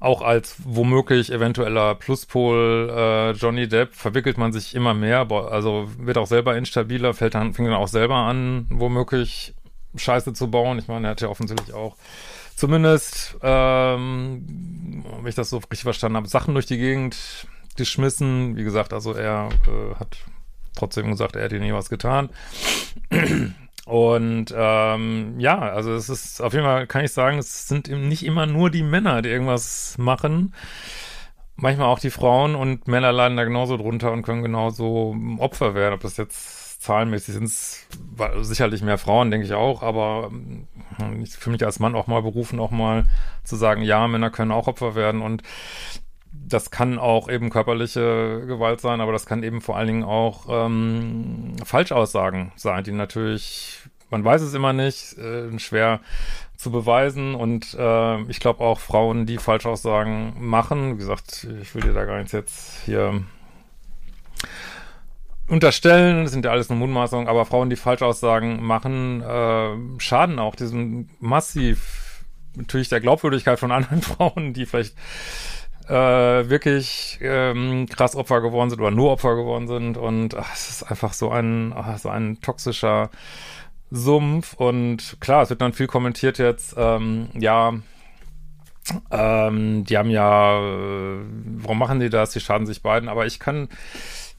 auch 0.00 0.22
als 0.22 0.56
womöglich 0.64 1.30
eventueller 1.30 1.94
Pluspol 1.94 2.90
äh, 2.90 3.30
Johnny 3.32 3.68
Depp 3.68 3.94
verwickelt 3.94 4.38
man 4.38 4.52
sich 4.52 4.74
immer 4.74 4.94
mehr, 4.94 5.30
also 5.30 5.88
wird 5.98 6.16
auch 6.16 6.26
selber 6.26 6.56
instabiler, 6.56 7.12
fällt 7.12 7.34
dann, 7.34 7.52
fängt 7.52 7.68
dann 7.68 7.76
auch 7.76 7.88
selber 7.88 8.16
an, 8.16 8.66
womöglich 8.70 9.54
Scheiße 9.94 10.32
zu 10.32 10.50
bauen. 10.50 10.78
Ich 10.78 10.88
meine, 10.88 11.08
er 11.08 11.10
hat 11.10 11.20
ja 11.20 11.28
offensichtlich 11.28 11.74
auch 11.74 11.96
zumindest, 12.56 13.36
ähm, 13.42 15.04
wenn 15.18 15.26
ich 15.26 15.34
das 15.34 15.50
so 15.50 15.58
richtig 15.58 15.82
verstanden 15.82 16.16
habe, 16.16 16.28
Sachen 16.28 16.54
durch 16.54 16.66
die 16.66 16.78
Gegend 16.78 17.46
geschmissen. 17.76 18.56
Wie 18.56 18.64
gesagt, 18.64 18.92
also 18.94 19.12
er 19.12 19.50
äh, 19.66 19.94
hat 19.96 20.16
trotzdem 20.76 21.10
gesagt, 21.10 21.36
er 21.36 21.42
hätte 21.42 21.58
nie 21.58 21.72
was 21.72 21.90
getan. 21.90 22.30
Und 23.86 24.54
ähm, 24.56 25.34
ja, 25.38 25.58
also 25.58 25.92
es 25.94 26.08
ist 26.08 26.40
auf 26.40 26.52
jeden 26.52 26.64
Fall, 26.64 26.86
kann 26.86 27.04
ich 27.04 27.12
sagen, 27.12 27.38
es 27.38 27.66
sind 27.66 27.88
nicht 27.88 28.24
immer 28.24 28.46
nur 28.46 28.70
die 28.70 28.82
Männer, 28.82 29.22
die 29.22 29.30
irgendwas 29.30 29.96
machen. 29.98 30.54
Manchmal 31.56 31.88
auch 31.88 31.98
die 31.98 32.10
Frauen 32.10 32.54
und 32.54 32.88
Männer 32.88 33.12
leiden 33.12 33.36
da 33.36 33.44
genauso 33.44 33.76
drunter 33.76 34.12
und 34.12 34.22
können 34.22 34.42
genauso 34.42 35.16
Opfer 35.38 35.74
werden. 35.74 35.94
Ob 35.94 36.00
das 36.00 36.16
jetzt 36.16 36.80
zahlenmäßig 36.80 37.34
sind, 37.34 37.50
sicherlich 38.44 38.82
mehr 38.82 38.96
Frauen, 38.96 39.30
denke 39.30 39.46
ich 39.46 39.52
auch, 39.52 39.82
aber 39.82 40.30
hm, 40.30 41.22
ich 41.22 41.36
fühle 41.36 41.52
mich 41.52 41.64
als 41.64 41.78
Mann 41.78 41.94
auch 41.94 42.06
mal 42.06 42.22
berufen, 42.22 42.58
auch 42.58 42.70
mal 42.70 43.04
zu 43.44 43.56
sagen, 43.56 43.82
ja, 43.82 44.08
Männer 44.08 44.30
können 44.30 44.50
auch 44.50 44.66
Opfer 44.66 44.94
werden 44.94 45.20
und 45.20 45.42
das 46.32 46.70
kann 46.70 46.98
auch 46.98 47.28
eben 47.28 47.50
körperliche 47.50 48.44
Gewalt 48.46 48.80
sein, 48.80 49.00
aber 49.00 49.12
das 49.12 49.26
kann 49.26 49.42
eben 49.42 49.60
vor 49.60 49.76
allen 49.76 49.86
Dingen 49.86 50.04
auch 50.04 50.46
ähm, 50.48 51.54
Falschaussagen 51.64 52.52
sein, 52.56 52.84
die 52.84 52.92
natürlich, 52.92 53.78
man 54.10 54.24
weiß 54.24 54.42
es 54.42 54.54
immer 54.54 54.72
nicht, 54.72 55.16
äh, 55.18 55.58
schwer 55.58 56.00
zu 56.56 56.70
beweisen. 56.70 57.34
Und 57.34 57.74
äh, 57.74 58.22
ich 58.22 58.40
glaube 58.40 58.62
auch 58.64 58.80
Frauen, 58.80 59.26
die 59.26 59.38
Falschaussagen 59.38 60.34
machen, 60.38 60.94
wie 60.94 60.98
gesagt, 60.98 61.46
ich 61.60 61.74
will 61.74 61.82
dir 61.82 61.94
da 61.94 62.04
gar 62.04 62.18
nichts 62.18 62.32
jetzt 62.32 62.82
hier 62.84 63.24
unterstellen, 65.48 66.22
das 66.22 66.32
sind 66.32 66.44
ja 66.44 66.52
alles 66.52 66.68
nur 66.68 66.78
Mundmaßungen, 66.78 67.26
aber 67.26 67.44
Frauen, 67.44 67.70
die 67.70 67.76
Falschaussagen 67.76 68.62
machen, 68.62 69.20
äh, 69.20 70.00
schaden 70.00 70.38
auch 70.38 70.54
diesem 70.54 71.08
massiv 71.18 72.24
natürlich 72.54 72.88
der 72.88 73.00
Glaubwürdigkeit 73.00 73.58
von 73.58 73.72
anderen 73.72 74.02
Frauen, 74.02 74.52
die 74.52 74.66
vielleicht 74.66 74.94
äh, 75.90 76.48
wirklich 76.48 77.18
ähm, 77.20 77.86
krass 77.88 78.14
Opfer 78.14 78.40
geworden 78.40 78.70
sind 78.70 78.80
oder 78.80 78.92
nur 78.92 79.10
Opfer 79.10 79.34
geworden 79.34 79.66
sind. 79.66 79.96
Und 79.96 80.36
ach, 80.36 80.54
es 80.54 80.70
ist 80.70 80.82
einfach 80.84 81.12
so 81.12 81.30
ein, 81.30 81.72
ach, 81.74 81.98
so 81.98 82.08
ein 82.08 82.40
toxischer 82.40 83.10
Sumpf. 83.90 84.54
Und 84.54 85.16
klar, 85.20 85.42
es 85.42 85.50
wird 85.50 85.60
dann 85.60 85.72
viel 85.72 85.88
kommentiert 85.88 86.38
jetzt, 86.38 86.76
ähm, 86.78 87.28
ja, 87.34 87.74
ähm, 89.10 89.84
die 89.84 89.98
haben 89.98 90.10
ja, 90.10 90.60
äh, 90.60 91.18
warum 91.58 91.78
machen 91.78 92.00
die 92.00 92.10
das? 92.10 92.30
Die 92.30 92.40
schaden 92.40 92.66
sich 92.66 92.82
beiden. 92.82 93.08
Aber 93.08 93.26
ich 93.26 93.40
kann, 93.40 93.68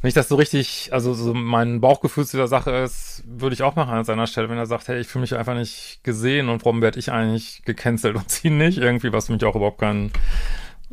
wenn 0.02 0.08
ich 0.08 0.14
das 0.14 0.30
so 0.30 0.36
richtig, 0.36 0.90
also 0.94 1.14
so 1.14 1.34
mein 1.34 1.82
Bauchgefühl 1.82 2.26
zu 2.26 2.38
der 2.38 2.48
Sache 2.48 2.72
ist, 2.72 3.24
würde 3.26 3.54
ich 3.54 3.64
auch 3.64 3.76
machen 3.76 3.94
an 3.94 4.06
seiner 4.06 4.28
Stelle, 4.28 4.50
wenn 4.50 4.58
er 4.58 4.66
sagt, 4.66 4.88
hey, 4.88 5.02
ich 5.02 5.08
fühle 5.08 5.22
mich 5.22 5.36
einfach 5.36 5.56
nicht 5.56 6.00
gesehen 6.04 6.48
und 6.48 6.64
warum 6.64 6.82
werde 6.82 7.00
ich 7.00 7.12
eigentlich 7.12 7.62
gecancelt 7.66 8.16
und 8.16 8.30
sie 8.32 8.50
nicht? 8.50 8.78
Irgendwie, 8.78 9.12
was 9.12 9.28
für 9.28 9.34
mich 9.34 9.44
auch 9.44 9.56
überhaupt 9.56 9.80
keinen 9.80 10.12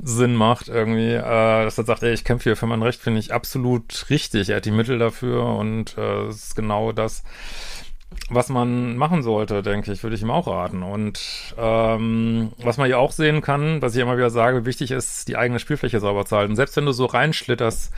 Sinn 0.00 0.34
macht 0.34 0.68
irgendwie, 0.68 1.12
äh, 1.12 1.64
dass 1.64 1.78
er 1.78 1.84
sagt, 1.84 2.02
ey, 2.02 2.12
ich 2.12 2.24
kämpfe 2.24 2.44
hier 2.44 2.56
für 2.56 2.66
mein 2.66 2.82
Recht, 2.82 3.00
finde 3.00 3.20
ich 3.20 3.32
absolut 3.32 4.06
richtig. 4.10 4.50
Er 4.50 4.56
hat 4.56 4.64
die 4.64 4.70
Mittel 4.70 4.98
dafür 4.98 5.44
und 5.44 5.96
äh, 5.98 6.28
ist 6.28 6.54
genau 6.54 6.92
das, 6.92 7.24
was 8.30 8.48
man 8.48 8.96
machen 8.96 9.22
sollte, 9.22 9.62
denke 9.62 9.92
ich, 9.92 10.02
würde 10.02 10.14
ich 10.14 10.22
ihm 10.22 10.30
auch 10.30 10.46
raten. 10.46 10.82
Und 10.82 11.54
ähm, 11.58 12.52
was 12.58 12.76
man 12.76 12.86
hier 12.86 12.98
auch 12.98 13.12
sehen 13.12 13.40
kann, 13.40 13.82
was 13.82 13.94
ich 13.94 14.02
immer 14.02 14.16
wieder 14.16 14.30
sage, 14.30 14.64
wichtig 14.66 14.92
ist, 14.92 15.28
die 15.28 15.36
eigene 15.36 15.58
Spielfläche 15.58 16.00
sauber 16.00 16.24
zu 16.24 16.36
halten. 16.36 16.54
Selbst 16.54 16.76
wenn 16.76 16.86
du 16.86 16.92
so 16.92 17.06
reinschlitterst 17.06 17.92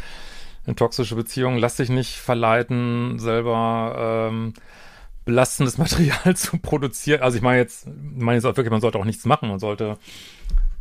in 0.67 0.77
toxische 0.77 1.17
Beziehungen, 1.17 1.59
lass 1.59 1.77
dich 1.77 1.91
nicht 1.91 2.17
verleiten, 2.17 3.19
selber 3.19 4.29
ähm, 4.31 4.55
belastendes 5.27 5.79
Material 5.79 6.35
zu 6.35 6.59
produzieren. 6.59 7.23
Also 7.23 7.37
ich 7.37 7.43
meine 7.43 7.59
jetzt, 7.59 7.87
ich 7.87 8.23
meine 8.23 8.37
jetzt 8.37 8.47
auch 8.47 8.57
wirklich, 8.57 8.71
man 8.71 8.81
sollte 8.81 8.99
auch 8.99 9.05
nichts 9.05 9.27
machen, 9.27 9.49
man 9.49 9.59
sollte 9.59 9.99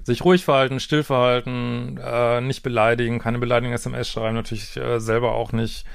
sich 0.03 0.23
ruhig 0.23 0.45
verhalten, 0.45 0.79
still 0.79 1.03
verhalten, 1.03 1.99
äh, 2.03 2.41
nicht 2.41 2.63
beleidigen, 2.63 3.19
keine 3.19 3.39
beleidigenden 3.39 3.75
SMS 3.75 4.09
schreiben, 4.09 4.35
natürlich 4.35 4.77
äh, 4.77 4.99
selber 4.99 5.33
auch 5.33 5.51
nicht 5.51 5.85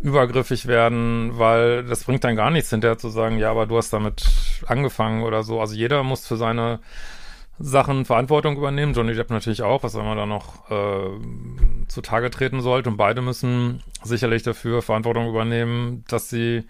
übergriffig 0.00 0.66
werden, 0.66 1.38
weil 1.38 1.84
das 1.84 2.04
bringt 2.04 2.24
dann 2.24 2.36
gar 2.36 2.50
nichts 2.50 2.70
hinterher 2.70 2.98
zu 2.98 3.08
sagen, 3.08 3.38
ja, 3.38 3.50
aber 3.50 3.66
du 3.66 3.76
hast 3.76 3.92
damit 3.92 4.24
angefangen 4.66 5.22
oder 5.22 5.42
so. 5.42 5.60
Also 5.60 5.74
jeder 5.74 6.02
muss 6.02 6.26
für 6.26 6.36
seine 6.36 6.80
Sachen 7.58 8.04
Verantwortung 8.04 8.56
übernehmen. 8.56 8.92
Johnny 8.92 9.14
Depp 9.14 9.30
natürlich 9.30 9.62
auch, 9.62 9.82
was 9.82 9.94
immer 9.94 10.14
da 10.14 10.26
noch 10.26 10.70
äh, 10.70 11.10
zutage 11.88 12.30
treten 12.30 12.60
sollte. 12.60 12.90
Und 12.90 12.98
beide 12.98 13.22
müssen 13.22 13.82
sicherlich 14.02 14.42
dafür 14.42 14.82
Verantwortung 14.82 15.28
übernehmen, 15.28 16.04
dass 16.08 16.28
sie 16.28 16.64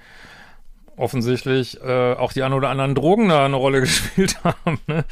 offensichtlich 0.96 1.80
äh, 1.82 2.14
auch 2.14 2.32
die 2.32 2.42
ein 2.42 2.52
oder 2.52 2.70
anderen 2.70 2.94
Drogen 2.94 3.28
da 3.28 3.44
eine 3.44 3.56
Rolle 3.56 3.80
gespielt 3.82 4.42
haben. 4.42 4.78
Ne? 4.86 5.04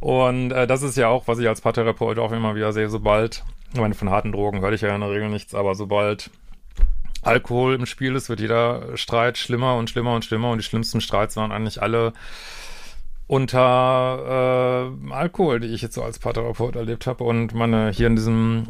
Und 0.00 0.50
äh, 0.52 0.66
das 0.66 0.82
ist 0.82 0.96
ja 0.96 1.08
auch, 1.08 1.26
was 1.26 1.38
ich 1.38 1.48
als 1.48 1.60
Paartherapeut 1.60 2.18
auch 2.18 2.32
immer 2.32 2.54
wieder 2.54 2.72
sehe, 2.72 2.88
sobald, 2.88 3.44
ich 3.72 3.80
meine, 3.80 3.94
von 3.94 4.10
harten 4.10 4.32
Drogen 4.32 4.60
höre 4.60 4.72
ich 4.72 4.82
ja 4.82 4.94
in 4.94 5.00
der 5.00 5.10
Regel 5.10 5.30
nichts, 5.30 5.54
aber 5.54 5.74
sobald 5.74 6.30
Alkohol 7.22 7.74
im 7.74 7.86
Spiel 7.86 8.14
ist, 8.16 8.28
wird 8.28 8.40
jeder 8.40 8.96
Streit 8.96 9.38
schlimmer 9.38 9.76
und 9.76 9.88
schlimmer 9.88 10.14
und 10.14 10.24
schlimmer 10.24 10.50
und 10.50 10.58
die 10.58 10.64
schlimmsten 10.64 11.00
Streits 11.00 11.36
waren 11.36 11.52
eigentlich 11.52 11.80
alle 11.80 12.12
unter 13.26 14.92
äh, 15.08 15.12
Alkohol, 15.12 15.60
die 15.60 15.68
ich 15.68 15.80
jetzt 15.80 15.94
so 15.94 16.02
als 16.02 16.18
Paartherapeut 16.18 16.76
erlebt 16.76 17.06
habe 17.06 17.24
und 17.24 17.54
meine 17.54 17.90
hier 17.90 18.06
in 18.06 18.16
diesem 18.16 18.68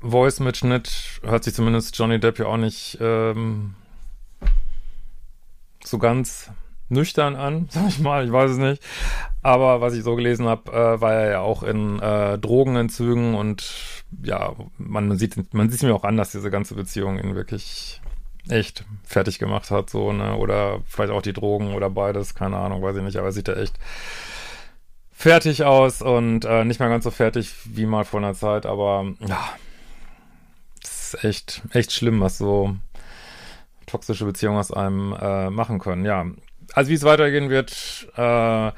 Voice-Mitschnitt 0.00 1.20
hört 1.24 1.42
sich 1.42 1.54
zumindest 1.54 1.98
Johnny 1.98 2.20
Depp 2.20 2.38
ja 2.38 2.46
auch 2.46 2.56
nicht 2.56 2.98
ähm, 3.00 3.74
so 5.90 5.98
ganz 5.98 6.50
nüchtern 6.88 7.36
an, 7.36 7.68
sag 7.70 7.88
ich 7.88 7.98
mal, 7.98 8.24
ich 8.24 8.32
weiß 8.32 8.52
es 8.52 8.58
nicht. 8.58 8.82
Aber 9.42 9.80
was 9.80 9.94
ich 9.94 10.02
so 10.02 10.16
gelesen 10.16 10.46
habe, 10.46 10.72
äh, 10.72 11.00
war 11.00 11.14
er 11.14 11.30
ja 11.30 11.40
auch 11.40 11.62
in 11.62 12.00
äh, 12.00 12.38
Drogenentzügen 12.38 13.34
und 13.34 13.72
ja, 14.22 14.54
man, 14.78 15.16
sieht, 15.16 15.54
man 15.54 15.70
sieht 15.70 15.82
mir 15.82 15.94
auch 15.94 16.04
an, 16.04 16.16
dass 16.16 16.32
diese 16.32 16.50
ganze 16.50 16.74
Beziehung 16.74 17.18
ihn 17.18 17.34
wirklich 17.34 18.00
echt 18.48 18.84
fertig 19.04 19.38
gemacht 19.38 19.70
hat, 19.70 19.90
so, 19.90 20.12
ne, 20.12 20.36
oder 20.36 20.80
vielleicht 20.86 21.12
auch 21.12 21.22
die 21.22 21.32
Drogen 21.32 21.74
oder 21.74 21.90
beides, 21.90 22.34
keine 22.34 22.56
Ahnung, 22.56 22.82
weiß 22.82 22.96
ich 22.96 23.02
nicht, 23.02 23.16
aber 23.16 23.28
er 23.28 23.32
sieht 23.32 23.48
ja 23.48 23.54
echt 23.54 23.78
fertig 25.12 25.64
aus 25.64 26.00
und 26.00 26.44
äh, 26.44 26.64
nicht 26.64 26.80
mehr 26.80 26.88
ganz 26.88 27.04
so 27.04 27.10
fertig 27.10 27.52
wie 27.64 27.86
mal 27.86 28.04
vor 28.04 28.20
einer 28.20 28.34
Zeit, 28.34 28.66
aber 28.66 29.12
ja, 29.26 29.50
das 30.80 31.14
ist 31.14 31.24
echt, 31.24 31.62
echt 31.72 31.92
schlimm, 31.92 32.20
was 32.20 32.38
so 32.38 32.76
toxische 33.88 34.24
Beziehungen 34.24 34.58
aus 34.58 34.72
einem 34.72 35.14
äh, 35.20 35.50
machen 35.50 35.78
können. 35.78 36.04
Ja, 36.04 36.26
also 36.74 36.90
wie 36.90 36.94
es 36.94 37.04
weitergehen 37.04 37.50
wird, 37.50 38.08
äh, 38.16 38.72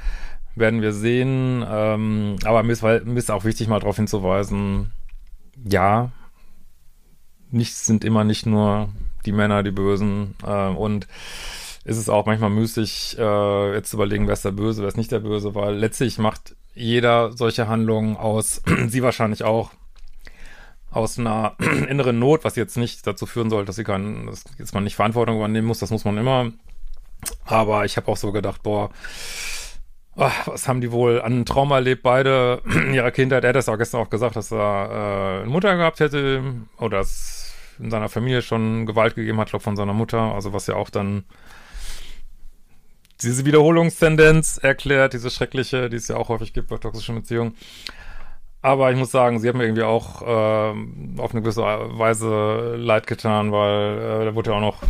werden 0.54 0.82
wir 0.82 0.92
sehen. 0.92 1.64
Ähm, 1.68 2.36
aber 2.44 2.62
mir 2.62 2.72
ist, 2.72 2.82
mir 2.82 3.16
ist 3.16 3.30
auch 3.30 3.44
wichtig, 3.44 3.68
mal 3.68 3.80
darauf 3.80 3.96
hinzuweisen, 3.96 4.92
ja, 5.64 6.12
nicht 7.50 7.74
sind 7.74 8.04
immer 8.04 8.24
nicht 8.24 8.46
nur 8.46 8.90
die 9.26 9.32
Männer 9.32 9.62
die 9.62 9.70
Bösen 9.70 10.34
äh, 10.46 10.68
und 10.68 11.06
ist 11.84 11.96
es 11.96 12.08
auch 12.08 12.26
manchmal 12.26 12.50
müßig, 12.50 13.16
äh, 13.18 13.74
jetzt 13.74 13.90
zu 13.90 13.96
überlegen, 13.96 14.26
wer 14.26 14.34
ist 14.34 14.44
der 14.44 14.52
Böse, 14.52 14.82
wer 14.82 14.88
ist 14.88 14.96
nicht 14.96 15.12
der 15.12 15.20
Böse, 15.20 15.54
weil 15.54 15.74
letztlich 15.74 16.18
macht 16.18 16.54
jeder 16.74 17.32
solche 17.32 17.68
Handlungen 17.68 18.16
aus, 18.16 18.62
sie 18.88 19.02
wahrscheinlich 19.02 19.44
auch, 19.44 19.70
aus 20.90 21.18
einer 21.18 21.56
inneren 21.88 22.18
Not, 22.18 22.44
was 22.44 22.56
jetzt 22.56 22.76
nicht 22.76 23.06
dazu 23.06 23.26
führen 23.26 23.50
soll, 23.50 23.64
dass 23.64 23.76
sie 23.76 23.84
kann, 23.84 24.26
dass 24.26 24.44
jetzt 24.58 24.74
man 24.74 24.84
nicht 24.84 24.96
Verantwortung 24.96 25.36
übernehmen 25.36 25.66
muss, 25.66 25.78
das 25.78 25.90
muss 25.90 26.04
man 26.04 26.18
immer. 26.18 26.52
Aber 27.44 27.84
ich 27.84 27.96
habe 27.96 28.08
auch 28.08 28.16
so 28.16 28.32
gedacht, 28.32 28.62
boah, 28.62 28.90
oh, 30.16 30.30
was 30.46 30.68
haben 30.68 30.80
die 30.80 30.92
wohl 30.92 31.20
an 31.20 31.44
Trauma 31.44 31.76
erlebt, 31.76 32.02
beide 32.02 32.62
in 32.64 32.94
ihrer 32.94 33.10
Kindheit. 33.10 33.44
Er 33.44 33.50
hat 33.50 33.56
das 33.56 33.68
auch 33.68 33.78
gestern 33.78 34.00
auch 34.00 34.10
gesagt, 34.10 34.36
dass 34.36 34.52
er 34.52 35.38
äh, 35.38 35.42
eine 35.42 35.50
Mutter 35.50 35.76
gehabt 35.76 36.00
hätte 36.00 36.42
oder 36.78 37.00
es 37.00 37.54
in 37.78 37.90
seiner 37.90 38.08
Familie 38.08 38.42
schon 38.42 38.84
Gewalt 38.84 39.14
gegeben 39.14 39.38
hat, 39.40 39.50
glaube 39.50 39.62
von 39.62 39.76
seiner 39.76 39.94
Mutter. 39.94 40.20
Also 40.20 40.52
was 40.52 40.66
ja 40.66 40.74
auch 40.74 40.90
dann 40.90 41.24
diese 43.22 43.44
Wiederholungstendenz 43.44 44.58
erklärt, 44.58 45.12
diese 45.12 45.30
schreckliche, 45.30 45.90
die 45.90 45.96
es 45.96 46.08
ja 46.08 46.16
auch 46.16 46.28
häufig 46.28 46.52
gibt 46.52 46.68
bei 46.68 46.76
toxischen 46.76 47.14
Beziehungen. 47.16 47.54
Aber 48.62 48.90
ich 48.90 48.98
muss 48.98 49.10
sagen, 49.10 49.38
sie 49.38 49.48
haben 49.48 49.58
mir 49.58 49.64
irgendwie 49.64 49.84
auch 49.84 50.22
äh, 50.22 51.20
auf 51.20 51.32
eine 51.32 51.40
gewisse 51.40 51.62
Weise 51.62 52.76
leid 52.76 53.06
getan, 53.06 53.52
weil 53.52 53.98
äh, 53.98 54.24
da 54.26 54.34
wurde 54.34 54.50
ja 54.50 54.56
auch 54.56 54.60
noch 54.60 54.82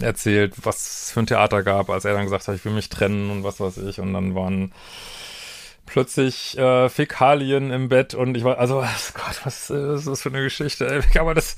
erzählt, 0.00 0.54
was 0.64 1.10
für 1.12 1.20
ein 1.20 1.26
Theater 1.26 1.62
gab, 1.62 1.88
als 1.90 2.04
er 2.04 2.14
dann 2.14 2.24
gesagt 2.24 2.48
hat, 2.48 2.54
ich 2.54 2.64
will 2.64 2.72
mich 2.72 2.88
trennen 2.88 3.30
und 3.30 3.44
was 3.44 3.60
weiß 3.60 3.78
ich. 3.78 4.00
Und 4.00 4.12
dann 4.12 4.34
waren 4.34 4.72
plötzlich 5.86 6.58
äh, 6.58 6.88
Fäkalien 6.88 7.70
im 7.70 7.88
Bett 7.88 8.14
und 8.14 8.36
ich 8.36 8.44
war, 8.44 8.58
also 8.58 8.80
Gott, 9.14 9.40
was 9.44 9.70
ist 9.70 10.06
das 10.06 10.22
für 10.22 10.30
eine 10.30 10.42
Geschichte? 10.42 11.02
Aber 11.18 11.34
das, 11.34 11.56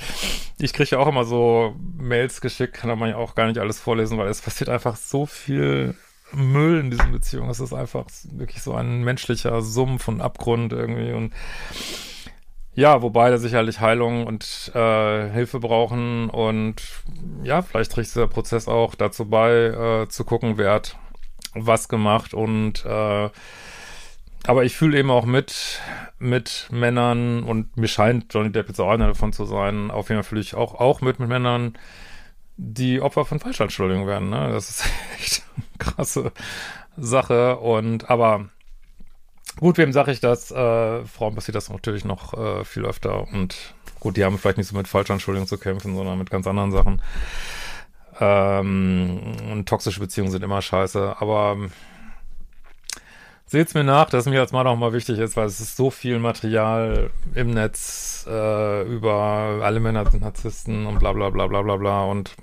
ich 0.58 0.72
kriege 0.72 0.90
ja 0.90 0.98
auch 0.98 1.08
immer 1.08 1.24
so 1.24 1.74
Mails 1.96 2.40
geschickt, 2.40 2.74
kann 2.74 2.96
man 2.98 3.10
ja 3.10 3.16
auch 3.16 3.34
gar 3.34 3.46
nicht 3.46 3.58
alles 3.58 3.80
vorlesen, 3.80 4.18
weil 4.18 4.28
es 4.28 4.42
passiert 4.42 4.68
einfach 4.68 4.96
so 4.96 5.26
viel 5.26 5.94
Müll 6.32 6.80
in 6.80 6.90
diesen 6.90 7.12
Beziehungen. 7.12 7.50
Es 7.50 7.60
ist 7.60 7.72
einfach 7.72 8.06
wirklich 8.32 8.62
so 8.62 8.74
ein 8.74 9.02
menschlicher 9.04 9.62
Sumpf 9.62 10.08
und 10.08 10.20
Abgrund 10.20 10.72
irgendwie. 10.72 11.12
Und 11.12 11.32
ja, 12.74 13.00
wobei 13.00 13.30
da 13.30 13.38
sicherlich 13.38 13.80
Heilung 13.80 14.26
und 14.26 14.70
äh, 14.74 15.30
Hilfe 15.30 15.60
brauchen. 15.60 16.28
Und 16.28 16.82
ja, 17.42 17.62
vielleicht 17.62 17.92
trägt 17.92 18.08
dieser 18.08 18.28
Prozess 18.28 18.68
auch 18.68 18.94
dazu 18.94 19.24
bei, 19.26 20.02
äh, 20.02 20.08
zu 20.08 20.24
gucken, 20.24 20.58
wer 20.58 20.72
hat 20.72 20.98
was 21.54 21.88
gemacht. 21.88 22.34
Und 22.34 22.84
äh, 22.84 23.30
aber 24.46 24.64
ich 24.64 24.76
fühle 24.76 24.98
eben 24.98 25.10
auch 25.10 25.24
mit, 25.24 25.80
mit 26.18 26.68
Männern. 26.70 27.42
Und 27.42 27.76
mir 27.76 27.88
scheint 27.88 28.32
Johnny 28.32 28.52
Depp 28.52 28.68
jetzt 28.68 28.80
auch 28.80 28.90
einer 28.90 29.08
davon 29.08 29.32
zu 29.32 29.44
sein. 29.44 29.90
Auf 29.90 30.08
jeden 30.08 30.22
Fall 30.22 30.28
fühle 30.28 30.40
ich 30.40 30.54
auch, 30.54 30.74
auch 30.74 31.00
mit, 31.00 31.18
mit 31.18 31.28
Männern, 31.28 31.76
die 32.56 33.00
Opfer 33.00 33.24
von 33.24 33.38
Falschanschuldigungen 33.38 34.06
werden. 34.06 34.30
Ne? 34.30 34.50
Das 34.52 34.70
ist 34.70 34.84
echt 35.20 35.42
eine 35.56 35.64
krasse 35.78 36.32
Sache. 36.96 37.58
Und 37.58 38.10
aber 38.10 38.48
gut, 39.58 39.78
wem 39.78 39.92
sage 39.92 40.12
ich 40.12 40.20
das? 40.20 40.50
Äh, 40.50 41.04
Frauen 41.04 41.34
passiert 41.34 41.54
das 41.54 41.70
natürlich 41.70 42.04
noch 42.04 42.34
äh, 42.34 42.64
viel 42.64 42.84
öfter. 42.84 43.28
Und 43.28 43.74
gut, 44.00 44.16
die 44.16 44.24
haben 44.24 44.38
vielleicht 44.38 44.58
nicht 44.58 44.68
so 44.68 44.76
mit 44.76 44.88
Falschanschuldigungen 44.88 45.48
zu 45.48 45.58
kämpfen, 45.58 45.96
sondern 45.96 46.18
mit 46.18 46.30
ganz 46.30 46.46
anderen 46.46 46.72
Sachen. 46.72 47.02
Ähm, 48.18 49.20
und 49.50 49.68
toxische 49.68 50.00
Beziehungen 50.00 50.30
sind 50.30 50.42
immer 50.42 50.62
scheiße. 50.62 51.16
Aber 51.18 51.56
Seht's 53.48 53.74
mir 53.74 53.84
nach, 53.84 54.10
dass 54.10 54.26
mir 54.26 54.40
jetzt 54.40 54.52
mal 54.52 54.64
noch 54.64 54.76
mal 54.76 54.92
wichtig 54.92 55.20
ist, 55.20 55.36
weil 55.36 55.46
es 55.46 55.60
ist 55.60 55.76
so 55.76 55.90
viel 55.90 56.18
Material 56.18 57.10
im 57.34 57.52
Netz 57.52 58.26
äh, 58.28 58.82
über 58.82 59.60
alle 59.62 59.78
Männer 59.78 60.10
sind 60.10 60.22
Narzissten 60.22 60.84
und 60.84 60.98
bla 60.98 61.12
bla 61.12 61.30
bla 61.30 61.46
bla 61.46 61.62
bla 61.62 61.76
bla 61.76 62.04
und 62.04 62.34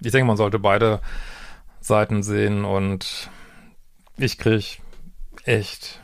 ich 0.00 0.12
denke, 0.12 0.26
man 0.26 0.36
sollte 0.36 0.60
beide 0.60 1.00
Seiten 1.80 2.22
sehen 2.22 2.64
und 2.64 3.28
ich 4.18 4.38
krieg 4.38 4.80
echt 5.44 6.00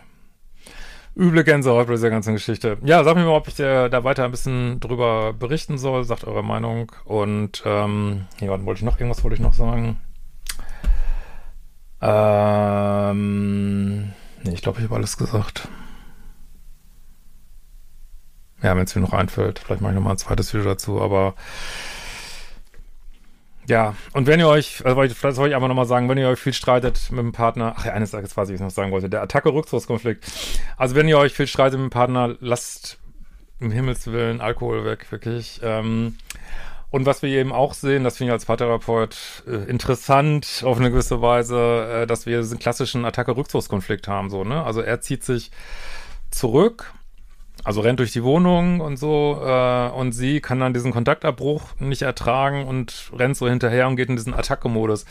üble 1.17 1.45
Gänsehaut 1.45 1.87
bei 1.87 1.93
dieser 1.95 2.11
ganzen 2.11 2.35
Geschichte. 2.35 2.79
Ja, 2.83 3.05
sag 3.05 3.17
mir 3.17 3.25
mal, 3.25 3.37
ob 3.37 3.49
ich 3.49 3.55
da, 3.55 3.89
da 3.89 4.03
weiter 4.05 4.25
ein 4.25 4.31
bisschen 4.31 4.81
drüber 4.81 5.33
berichten 5.33 5.79
soll. 5.79 6.05
Sagt 6.05 6.25
eure 6.25 6.43
Meinung. 6.43 6.91
Und 7.05 7.63
ähm, 7.67 8.27
ja, 8.41 8.49
dann 8.49 8.65
wollte 8.65 8.81
ich 8.81 8.85
noch 8.85 8.99
irgendwas 8.99 9.23
wollte 9.23 9.35
ich 9.35 9.41
noch 9.41 9.53
sagen. 9.53 10.01
Ähm, 12.01 13.52
nee, 14.53 14.57
ich 14.57 14.63
glaube, 14.63 14.79
ich 14.79 14.85
habe 14.85 14.97
alles 14.97 15.17
gesagt. 15.17 15.69
Ja, 18.63 18.77
wenn 18.77 18.85
es 18.85 18.95
mir 18.95 19.01
noch 19.01 19.13
einfällt, 19.13 19.59
vielleicht 19.59 19.81
mache 19.81 19.93
ich 19.93 19.97
noch 19.97 20.05
mal 20.05 20.13
ein 20.13 20.19
zweites 20.19 20.53
Video 20.55 20.67
dazu, 20.67 21.01
aber 21.01 21.35
ja, 23.67 23.95
und 24.13 24.27
wenn 24.27 24.41
ihr 24.41 24.49
euch, 24.49 24.85
also 24.85 25.01
vielleicht 25.15 25.37
soll 25.37 25.49
ich 25.49 25.55
einfach 25.55 25.69
nochmal 25.69 25.87
sagen, 25.87 26.09
wenn 26.09 26.19
ihr 26.19 26.29
euch 26.29 26.39
viel 26.39 26.53
streitet 26.53 27.11
mit 27.11 27.21
dem 27.21 27.33
Partner, 27.33 27.75
ach 27.77 27.87
ja, 27.87 27.93
eines 27.93 28.11
Tages, 28.11 28.37
was 28.37 28.51
ich 28.51 28.61
noch 28.61 28.71
sagen 28.71 28.93
wollte, 28.93 29.09
der 29.09 29.23
Attacke-Rückzugskonflikt. 29.23 30.25
Also 30.77 30.95
wenn 30.95 31.09
ihr 31.09 31.19
euch 31.19 31.33
viel 31.33 31.47
streitet 31.47 31.79
mit 31.79 31.91
dem 31.91 31.91
Partner, 31.91 32.37
lasst 32.41 32.99
im 33.61 33.71
Himmelswillen 33.71 34.41
Alkohol 34.41 34.85
weg, 34.85 35.11
wirklich. 35.11 35.61
Ähm, 35.63 36.17
und 36.93 37.07
was 37.07 37.23
wir 37.23 37.31
eben 37.31 37.53
auch 37.53 37.73
sehen, 37.73 38.05
das 38.05 38.19
finde 38.19 38.31
ich 38.31 38.35
als 38.35 38.45
Paartherapeut 38.45 39.17
äh, 39.49 39.69
interessant 39.69 40.63
auf 40.65 40.79
eine 40.79 40.91
gewisse 40.91 41.23
Weise, 41.23 42.03
äh, 42.03 42.07
dass 42.07 42.27
wir 42.27 42.43
diesen 42.43 42.59
klassischen 42.59 43.07
Attacke-Rückzugskonflikt 43.07 44.07
haben, 44.09 44.29
so, 44.29 44.45
ne? 44.45 44.63
Also 44.63 44.83
er 44.83 45.01
zieht 45.01 45.25
sich 45.25 45.51
zurück, 46.31 46.93
also 47.65 47.81
rennt 47.81 47.99
durch 47.99 48.13
die 48.13 48.23
Wohnung 48.23 48.81
und 48.81 48.99
so, 48.99 49.41
äh, 49.43 49.89
und 49.89 50.13
sie 50.13 50.41
kann 50.43 50.61
dann 50.61 50.75
diesen 50.75 50.93
Kontaktabbruch 50.93 51.63
nicht 51.79 52.03
ertragen 52.03 52.67
und 52.67 53.11
rennt 53.17 53.39
so 53.39 53.49
hinterher 53.49 53.89
und 53.89 53.97
geht 53.97 54.11
in 54.11 54.17
diesen 54.17 54.35
Attacke-Modus. 54.35 55.07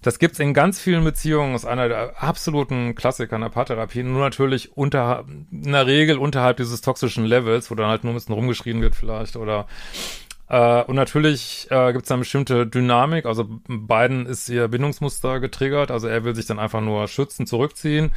Das 0.00 0.18
gibt's 0.18 0.38
in 0.38 0.54
ganz 0.54 0.80
vielen 0.80 1.04
Beziehungen, 1.04 1.54
ist 1.54 1.66
einer 1.66 1.88
der 1.88 2.22
absoluten 2.22 2.94
Klassiker 2.94 3.36
in 3.36 3.42
der 3.42 3.50
Paartherapie, 3.50 4.02
nur 4.02 4.20
natürlich 4.20 4.78
unter, 4.78 5.26
in 5.50 5.72
der 5.72 5.86
Regel 5.86 6.16
unterhalb 6.16 6.56
dieses 6.56 6.80
toxischen 6.80 7.26
Levels, 7.26 7.70
wo 7.70 7.74
dann 7.74 7.88
halt 7.90 8.04
nur 8.04 8.14
ein 8.14 8.16
bisschen 8.16 8.34
rumgeschrien 8.34 8.80
wird 8.80 8.94
vielleicht 8.94 9.36
oder 9.36 9.66
äh, 10.48 10.82
und 10.84 10.96
natürlich 10.96 11.66
äh, 11.70 11.92
gibt 11.92 12.04
es 12.04 12.10
eine 12.10 12.20
bestimmte 12.20 12.66
Dynamik. 12.66 13.26
Also 13.26 13.46
beiden 13.68 14.26
ist 14.26 14.48
ihr 14.48 14.68
Bindungsmuster 14.68 15.40
getriggert. 15.40 15.90
Also 15.90 16.08
er 16.08 16.24
will 16.24 16.34
sich 16.34 16.46
dann 16.46 16.58
einfach 16.58 16.80
nur 16.80 17.06
schützen, 17.08 17.46
zurückziehen. 17.46 18.12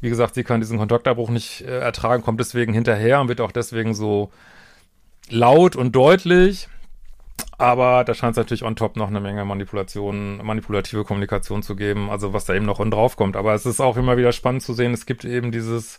Wie 0.00 0.10
gesagt, 0.10 0.34
sie 0.34 0.44
kann 0.44 0.60
diesen 0.60 0.78
Kontaktabbruch 0.78 1.30
nicht 1.30 1.62
äh, 1.62 1.78
ertragen, 1.78 2.22
kommt 2.22 2.40
deswegen 2.40 2.74
hinterher 2.74 3.20
und 3.20 3.28
wird 3.28 3.40
auch 3.40 3.52
deswegen 3.52 3.94
so 3.94 4.30
laut 5.30 5.76
und 5.76 5.96
deutlich. 5.96 6.68
Aber 7.58 8.04
da 8.04 8.12
scheint 8.12 8.32
es 8.32 8.36
natürlich 8.36 8.62
on 8.62 8.76
top 8.76 8.96
noch 8.96 9.08
eine 9.08 9.20
Menge 9.20 9.44
Manipulation, 9.46 10.44
manipulative 10.44 11.04
Kommunikation 11.04 11.62
zu 11.62 11.74
geben, 11.74 12.10
also 12.10 12.34
was 12.34 12.44
da 12.44 12.54
eben 12.54 12.66
noch 12.66 12.80
on 12.80 12.90
drauf 12.90 13.16
kommt. 13.16 13.36
Aber 13.36 13.54
es 13.54 13.64
ist 13.64 13.80
auch 13.80 13.96
immer 13.96 14.18
wieder 14.18 14.32
spannend 14.32 14.62
zu 14.62 14.74
sehen, 14.74 14.92
es 14.92 15.06
gibt 15.06 15.24
eben 15.24 15.52
dieses, 15.52 15.98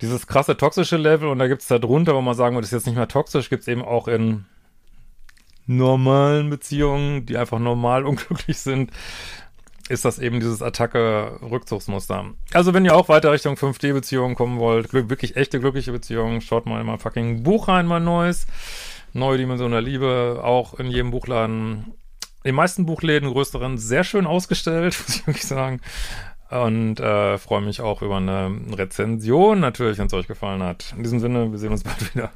dieses 0.00 0.26
krasse 0.26 0.56
toxische 0.56 0.96
Level 0.96 1.28
und 1.28 1.38
da 1.38 1.48
gibt 1.48 1.62
es 1.62 1.68
da 1.68 1.78
drunter, 1.78 2.14
wo 2.14 2.20
man 2.20 2.34
sagen 2.34 2.56
würde, 2.56 2.62
das 2.62 2.72
ist 2.72 2.80
jetzt 2.80 2.86
nicht 2.86 2.96
mehr 2.96 3.08
toxisch, 3.08 3.50
gibt 3.50 3.62
es 3.62 3.68
eben 3.68 3.82
auch 3.82 4.08
in 4.08 4.46
normalen 5.66 6.50
Beziehungen, 6.50 7.26
die 7.26 7.36
einfach 7.36 7.58
normal 7.58 8.04
unglücklich 8.06 8.58
sind, 8.58 8.90
ist 9.88 10.04
das 10.04 10.20
eben 10.20 10.38
dieses 10.38 10.62
Attacke-Rückzugsmuster. 10.62 12.26
Also 12.52 12.72
wenn 12.74 12.84
ihr 12.84 12.94
auch 12.94 13.08
weiter 13.08 13.32
Richtung 13.32 13.56
5D-Beziehungen 13.56 14.36
kommen 14.36 14.60
wollt, 14.60 14.92
wirklich 14.92 15.36
echte 15.36 15.58
glückliche 15.58 15.90
Beziehungen, 15.90 16.40
schaut 16.40 16.66
mal 16.66 16.80
in 16.80 16.86
mein 16.86 17.00
fucking 17.00 17.42
Buch 17.42 17.68
rein, 17.68 17.86
mein 17.86 18.04
neues. 18.04 18.46
Neue 19.12 19.38
Dimension 19.38 19.72
der 19.72 19.80
Liebe, 19.80 20.40
auch 20.44 20.74
in 20.74 20.86
jedem 20.86 21.10
Buchladen, 21.10 21.92
in 22.44 22.50
den 22.50 22.54
meisten 22.54 22.86
Buchläden, 22.86 23.28
größeren, 23.28 23.78
sehr 23.78 24.04
schön 24.04 24.26
ausgestellt, 24.26 24.96
muss 25.06 25.16
ich 25.16 25.26
wirklich 25.26 25.46
sagen. 25.46 25.80
Und 26.50 26.98
äh, 26.98 27.38
freue 27.38 27.60
mich 27.60 27.80
auch 27.80 28.02
über 28.02 28.16
eine 28.16 28.50
Rezension, 28.72 29.60
natürlich, 29.60 29.98
wenn 29.98 30.08
es 30.08 30.14
euch 30.14 30.26
gefallen 30.26 30.62
hat. 30.62 30.92
In 30.96 31.04
diesem 31.04 31.20
Sinne, 31.20 31.52
wir 31.52 31.58
sehen 31.58 31.70
uns 31.70 31.84
bald 31.84 32.14
wieder. 32.14 32.30